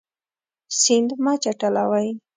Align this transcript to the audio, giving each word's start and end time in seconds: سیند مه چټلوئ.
سیند 0.81 1.09
مه 1.23 1.33
چټلوئ. 1.43 2.09